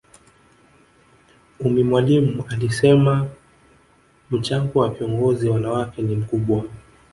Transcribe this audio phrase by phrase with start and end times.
[1.59, 3.27] ummy mwalimu alisema
[4.31, 6.63] mchango wa viongozi wanawake ni mkubwa